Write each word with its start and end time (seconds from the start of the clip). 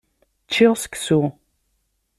Ččiɣ 0.47 0.73
seksu. 0.83 1.21